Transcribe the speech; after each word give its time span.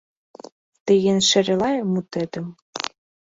Тыйын 0.85 1.19
шере-лай 1.29 1.75
мутетым 1.91 2.47